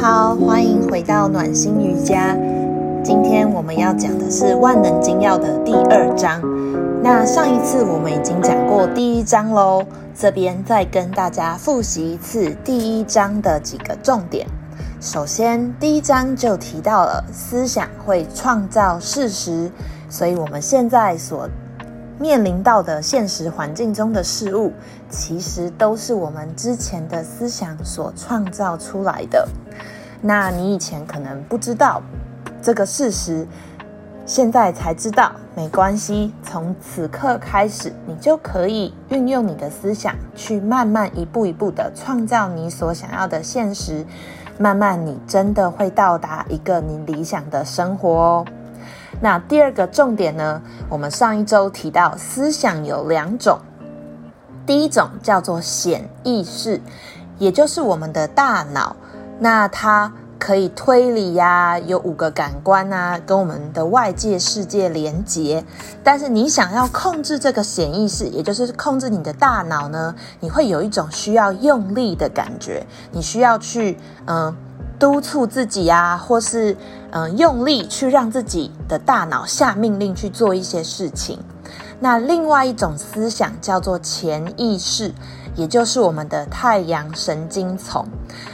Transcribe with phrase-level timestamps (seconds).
[0.00, 2.34] 好，欢迎回到暖心瑜伽。
[3.04, 6.40] 今天我们要讲的是《万能金钥》的第二章。
[7.02, 9.84] 那上一次我们已经讲过第一章喽，
[10.18, 14.46] 这边再跟大家复习一次第一章的几个重点。
[15.02, 19.70] 首先，第一章就提到了思想会创造事实，
[20.08, 21.46] 所以我们现在所
[22.18, 24.72] 面临到的现实环境中的事物，
[25.10, 29.46] 其实都是我们之前的思想所创造出来的。
[30.20, 32.02] 那你以前可能不知道
[32.62, 33.46] 这个事实，
[34.26, 36.32] 现在才知道，没关系。
[36.42, 44.04] 从此刻开始，你就可以运用你的思想，去慢慢一步一步的创造你所想要的现实。
[44.58, 48.46] 慢慢，你真的会到达一个你理想的生活哦。
[49.22, 50.60] 那第二个重点呢？
[50.88, 53.58] 我们上一周提到，思想有两种，
[54.66, 56.78] 第一种叫做显意识，
[57.38, 58.94] 也就是我们的大脑，
[59.40, 65.64] 那它可以推理呀，有五个感官啊，跟我们的外界世界连接。
[66.04, 74.56] 但是你想要控制这个显意识，也就是控制你的大脑呢，你会有一种需要用力的感觉，你需要去嗯。
[75.00, 76.76] 督促自己呀，或是
[77.10, 81.38] 嗯用力去让自己的大脑下命令去做一些事情。
[82.00, 85.14] 那另外一种思想叫做潜意识，
[85.54, 88.06] 也就是我们的太阳神经丛。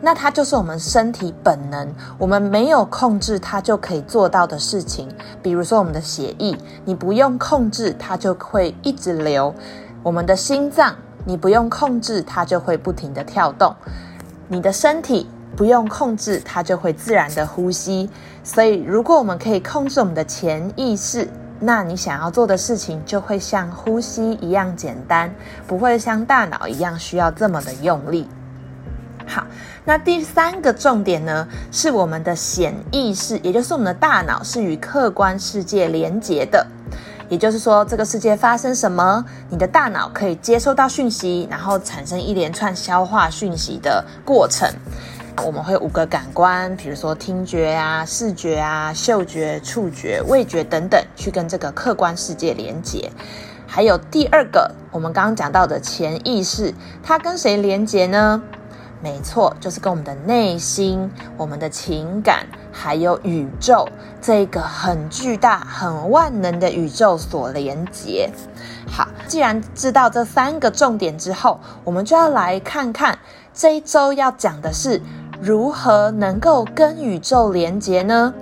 [0.00, 1.88] 那它就是我们身体本能，
[2.18, 5.08] 我们没有控制它就可以做到的事情。
[5.42, 9.52] 比如说我们的血液，你不用控制它就会一直流；
[10.02, 13.74] 我们的心脏，你不用控制它就会不停的跳动。
[14.48, 15.28] 你的身体。
[15.56, 18.08] 不用控制，它就会自然的呼吸。
[18.42, 21.28] 所以，如果我们可以控制我们的潜意识，
[21.60, 25.30] 那你想要做的事情就会像呼吸一样简单，
[25.66, 28.26] 不会像大脑一样需要这么的用力。
[29.26, 29.46] 好，
[29.84, 36.66] 那第三个重点呢，是我们的显意识，也就是我们的大脑是与客观世界连接的。
[37.28, 44.68] 也就是说，这个世界发生什么，你的大脑可以接收到讯息，然后产生一连串消化讯息的过程。
[45.44, 53.10] 我们会五个感官，比如说听觉啊、视觉啊、嗅觉、触觉、味觉等等，去跟这个客观世界连接。
[53.66, 58.42] 还有第二个，我们刚刚讲到的潜意识，它跟谁连接呢？
[59.02, 63.88] 没错，就是跟我们的内心、我们的情感，还有宇宙
[64.20, 68.30] 这个很巨大、很万能的宇宙所连接。
[68.86, 73.18] 好，既然知道这三个重点之后，我们就要来看看
[73.54, 75.00] 这一周要讲的是。
[75.42, 78.34] 如何能够跟宇宙连接呢？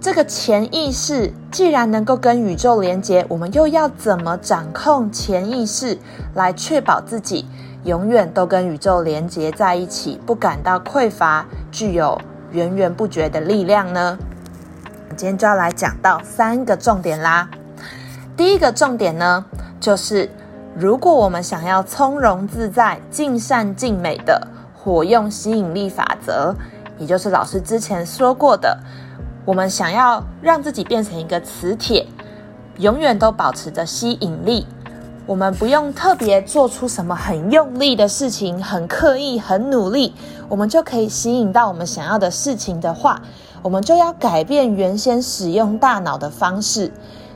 [0.00, 5.96] 这个潜意识既然能够跟宇宙连接，我们又要怎么掌控潜意识，
[6.34, 7.46] 来确保自己
[7.84, 12.20] 永远都跟宇宙连接在一起，不感到匮乏，具有
[12.50, 14.18] 源源不绝的力量呢？
[15.16, 17.48] 今天就要来讲到三个重点啦。
[18.36, 19.44] 第一个重点呢，
[19.78, 20.28] 就是
[20.76, 24.48] 如果我们想要从容自在、尽善尽美的。
[24.86, 26.54] 火用吸引力法则，
[26.96, 28.78] 也就是老师之前说过的，
[29.44, 32.06] 我们想要让自己变成一个磁铁，
[32.78, 34.64] 永远都保持着吸引力。
[35.26, 40.14] 我们不用特别做出什么很用力的事情，很刻意、很努力，
[40.48, 43.20] 我们就可以吸引到我们想要的事情的话，
[43.62, 46.92] 我们就要改变原先使用大脑的方式，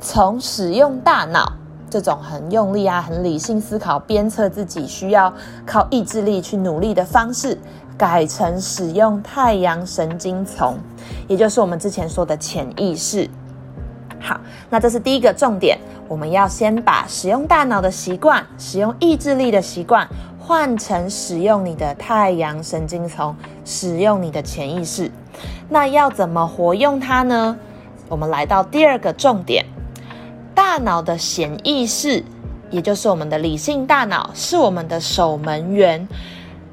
[0.00, 1.52] 从使用大脑。
[1.94, 5.32] 这种很用力啊，很理性思考、鞭策自己需要
[5.64, 7.56] 靠意志力去努力的方式，
[7.96, 10.76] 改成使用太阳神经丛，
[11.28, 13.30] 也就是我们之前说的潜意识。
[14.18, 15.78] 好，那这是第一个重点，
[16.08, 20.04] 我们要先把使用大脑的习惯、使用意志力的习惯，
[20.40, 25.08] 换成使用你的太阳神经丛，使用你的潜意识。
[25.68, 27.56] 那要怎么活用它呢？
[28.08, 29.64] 我们来到第二个重点。
[30.54, 32.22] 大脑的显意识，
[32.70, 36.06] 也就是我们的理性大脑，是我们的守门员。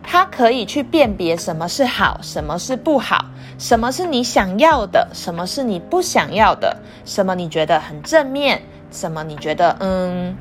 [0.04, 3.24] 它可以去辨别什么是好，什么是不好，
[3.58, 6.76] 什么是你想要的，什么是你不想要的，
[7.06, 8.62] 什么你觉得很正面，
[8.92, 10.36] 什么你觉得嗯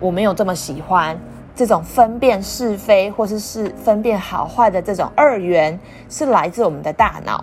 [0.00, 1.18] 我没有这么喜欢。
[1.54, 5.78] 这种分辨是非，或是是分辨好坏的这种二元，
[6.08, 7.42] 是来自我们的大脑。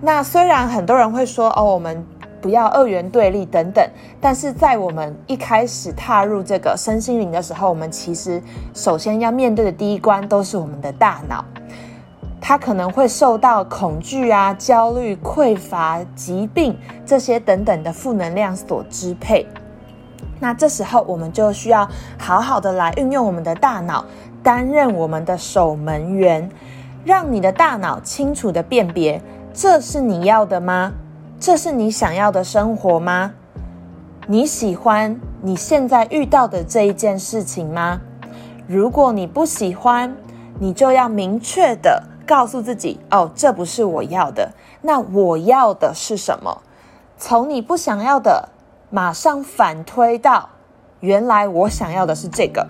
[0.00, 2.04] 那虽然很多人会说哦，我们。
[2.46, 3.84] 不要二元对立等等，
[4.20, 8.40] 但是在我们一开始踏入这个身心灵的时候，我们其实
[8.72, 11.44] 首先要面对的第一关都是我们的大脑，
[12.40, 19.44] 它可能会受到恐惧啊、焦虑、匮乏、疾病这些等等的负能量所支配。
[20.38, 24.04] 那这时候我们就需要好好的来运用我们的大脑，
[24.40, 26.48] 担任我们的守门员。
[27.04, 29.20] 让你的大脑清楚的辨别，
[29.52, 30.92] 这是你要的吗？
[31.38, 33.32] 这是你想要的生活吗？
[34.26, 38.00] 你喜欢你现在遇到的这一件事情吗？
[38.66, 40.16] 如果你不喜欢，
[40.58, 44.50] 你就要明确的告诉自己：哦，这不是我要的。
[44.80, 46.62] 那我要的是什么？
[47.18, 48.48] 从你不想要的，
[48.90, 50.48] 马上反推到
[51.00, 52.66] 原来我想要的是这个。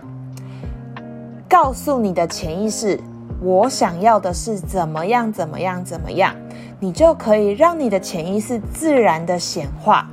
[1.48, 3.00] 告诉你的潜意识，
[3.40, 6.34] 我想要的是怎么样，怎么样，怎么样，
[6.78, 10.08] 你就可以让你的潜意识自然的显化。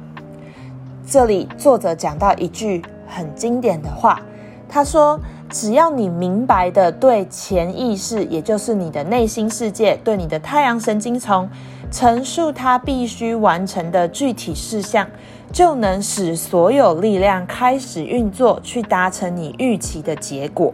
[1.06, 4.22] 这里作者讲到一句很经典的话，
[4.70, 5.20] 他说
[5.52, 11.50] ：“只要你明白的对潜意识，也就是你的内心世界，对你的太阳神经丛
[11.92, 15.06] 陈述它必须完成的具体事项，
[15.52, 20.74] 就能使所有力量开始运作，去达成你预期的结果。”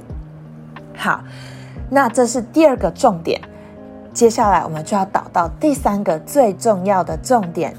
[0.95, 1.23] 好，
[1.89, 3.41] 那这是第二个重点。
[4.13, 7.73] 接下来我们就要导到第三个最重要的重点。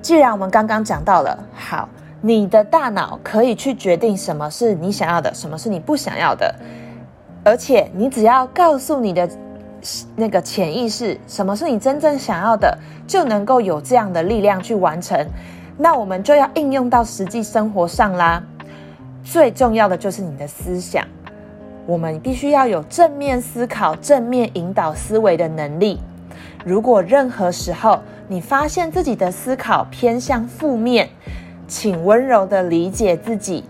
[0.00, 1.88] 既然我们刚刚讲到了，好，
[2.20, 6.54] 你的大脑可以去决定什么是你想要的，什么是你不想要的，
[7.44, 9.28] 而且你只要告诉你的
[10.14, 15.26] 那个潜意识什么是你真正想要的，就能够有这样的力量去完成。
[15.76, 18.42] 那我们就要应用到实际生活上啦。
[19.22, 21.04] 最重要的就是你的思想，
[21.86, 26.00] 我们必须要有正面思考、正面引导思维的能力。
[26.64, 31.08] 如果任何时候，你发现自己的思考偏向负面，
[31.68, 33.62] 请温柔的理解自己，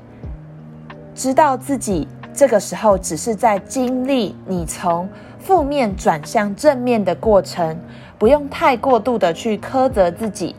[1.15, 5.07] 知道自己这个时候只是在经历你从
[5.39, 7.79] 负面转向正面的过程，
[8.19, 10.57] 不用太过度的去苛责自己。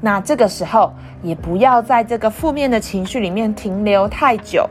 [0.00, 0.92] 那这个时候
[1.22, 4.68] 也不要在这个负面的情绪里面停留太久，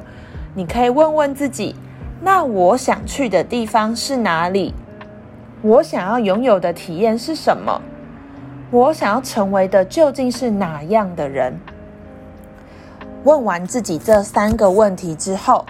[0.53, 1.73] 你可以问问自己：
[2.27, 4.73] 那我想去的地方是哪里？
[5.61, 7.81] 我想要拥有的体验是什么？
[8.69, 11.57] 我想要成为的究竟是哪样的人？
[13.23, 15.65] 问完自己这三个问题之后，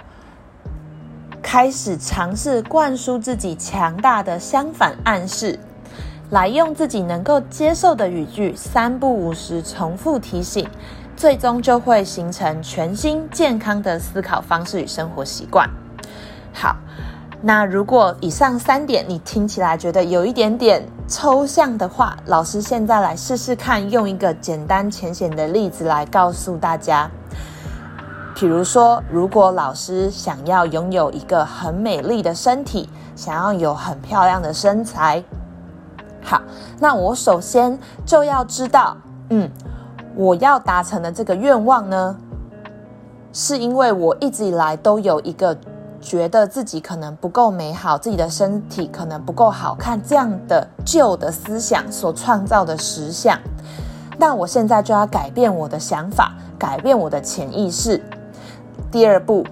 [1.40, 5.60] 开始尝试灌输自己强大的相反暗示，
[6.30, 10.68] 来用自己能够接受的语句三不五时重复提醒，
[11.16, 15.70] 最终就会形成全新健康的思考方式与生活习惯。
[16.52, 16.76] 好。
[17.40, 27.08] 那如果以上三点你听起来觉得有一点点抽象的话，老师现在来试试看，用一个简单浅显的例子来告诉大家。
[28.34, 35.22] 比如说，如果老师想要拥有一个很美丽的身体，想要有很漂亮的身材，
[36.20, 36.42] 好，
[36.80, 38.96] 那我首先就要知道，
[39.30, 39.48] 嗯，
[40.16, 42.16] 我要达成的这个愿望呢，
[43.32, 45.56] 是因为我一直以来都有一个。
[46.00, 53.38] 觉得自己可能不够美好，自己的身体可能不够好看，这样的旧的思想所创造的实相，
[54.18, 58.02] 那我现在就要改变我的想法，改变我的潜意识。
[58.90, 59.44] 第二步，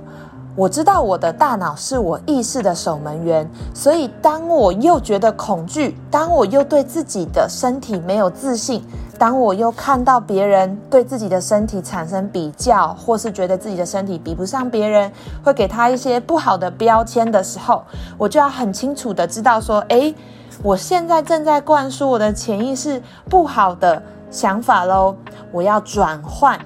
[0.55, 8.83] 我知道我的大脑是我意识的守门员，所以当我又觉得恐惧，当我又对自己的身体没有自信。
[9.19, 15.11] 当我又看到别人对自己的身体产生比较，或是觉得自己的身体比不上别人，
[15.43, 17.83] 会给他一些不好的标签的时候，
[18.19, 20.15] 我就要很清楚的知道说，诶，
[20.63, 25.17] 我现在正在灌输我的潜意识不好的想法喽，
[25.51, 26.61] 我要转换，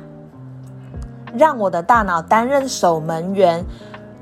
[1.34, 3.64] 让我的大脑担任守门员，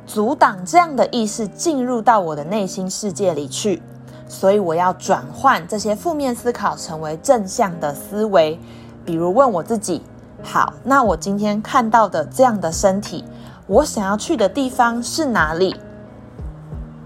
[0.07, 3.83] 阻挡这样的意识进入到我的内心世界里去。
[4.29, 8.61] 所以我要转换这些负面思考，成为正向的思维。
[9.05, 10.03] 比如问我自己：
[10.43, 13.25] 好，那我今天看到的这样的身体，
[13.67, 15.75] 我想要去的地方是哪里？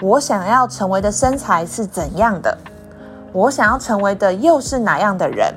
[0.02, 2.59] 我想要成为的身材是怎样的？
[3.33, 5.55] 我想要成为的又是哪样的人？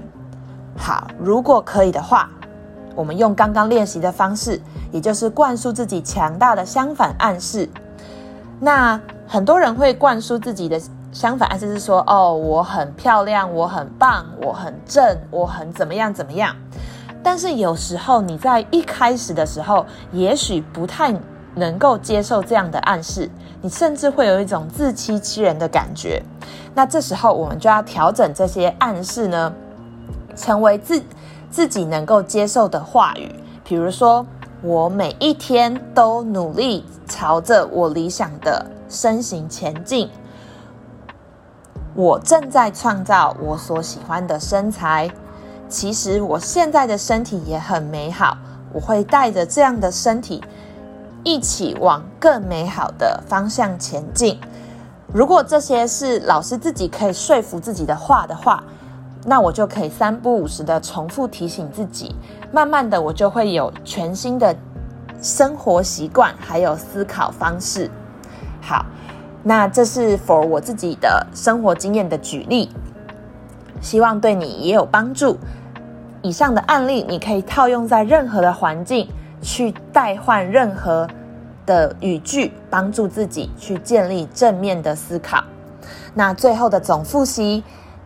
[0.77, 2.29] 好，如果可以的话，
[2.95, 7.67] 我们用刚刚练习的方式，也就是灌输自己强大的相反暗示。
[8.60, 10.79] 那很多人会灌输自己的。
[11.15, 16.53] 相反，意思是说，哦，我很漂亮，我很棒，我很正，我很怎么样怎么样。
[17.24, 21.15] 但是有时候你在一开始的时候，也许不太
[21.53, 23.29] 能够接受这样的暗示，
[23.62, 26.22] 你甚至会有一种自欺欺人的感觉。
[26.74, 29.53] 那这时候我们就要调整这些暗示呢，
[30.36, 31.01] 成为自
[31.50, 33.34] 自己能够接受的话语。
[33.63, 34.27] 比如说，
[34.62, 40.10] 我每一天都努力朝着我理想的身形前进。
[41.95, 45.09] 我正在创造我所喜欢的身材。
[45.67, 48.37] 其实我现在的身体也很美好。
[48.73, 50.43] 我会带着这样的身体，
[51.23, 54.37] 一起往更美好的方向前进。
[55.13, 58.61] 如果这些是老师自己可以说服自己的话的话，
[59.23, 62.13] 那我就可以三不五时的重复提醒自己，
[62.51, 64.53] 慢慢的我就会有全新的
[65.21, 67.89] 生活习惯，还有思考方式。
[68.61, 68.85] 好，
[69.47, 72.67] 那这是 for 我自己的生活经验的举例，
[73.79, 75.37] 希望对你也有帮助。
[76.23, 79.07] 以上的案例你可以套用在任何的环境，
[79.43, 81.07] 去代换任何
[81.63, 85.43] 的语句，帮助自己去建立正面的思考。
[86.15, 87.63] 那最后的总复习。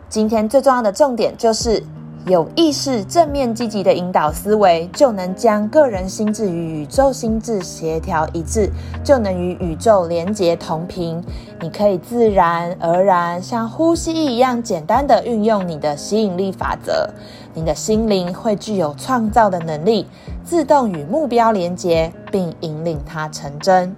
[0.09, 1.83] 今天最重要的重点就是
[2.29, 8.69] 有意识、正面、积极的引导思维，就能将个人心智与宇宙心智协调一致，
[9.03, 11.19] 就能与宇宙连接同频。
[11.59, 17.09] 你可以自然而然像呼吸一样简单的运用你的吸引力法则，
[17.55, 20.05] 你的心灵会具有创造的能力，
[20.45, 23.95] 自动与目标连接，并引领它成真。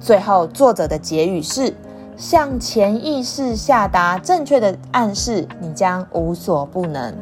[0.00, 1.74] 最后，作者的结语是。
[2.14, 7.12] 向潜意识下达正确的暗示，你将无所不能。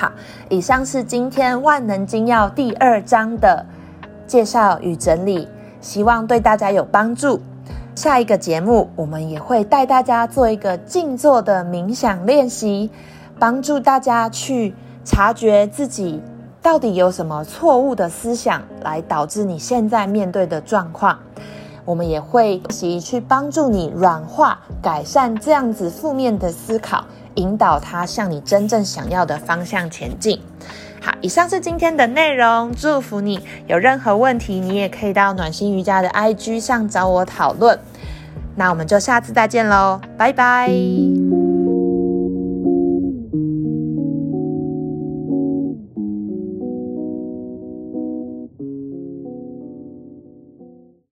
[0.00, 0.12] 好，
[0.48, 3.66] 以上是今天万能金钥第二章的
[4.28, 5.48] 介绍与整理，
[5.80, 7.40] 希望对大家有帮助。
[7.96, 12.88] 下一个节目，我们也会带大家做一个静坐的冥想练习，
[13.40, 14.72] 帮助大家去
[15.04, 16.22] 察觉自己
[16.62, 21.18] 到底有什么错误的思想，来导致你现在面对的状况。
[21.84, 27.04] 我们也会习去帮助你软化、改善这样子负面的思考，
[27.38, 30.40] 引导他向你真正想要的方向前进。
[31.00, 33.40] 好，以上是今天的内容，祝福你。
[33.68, 37.78] 有任何问题，你也可以到暖心瑜伽的 IG 上找我讨论。
[38.56, 41.37] 那我们就下次再见喽，拜拜。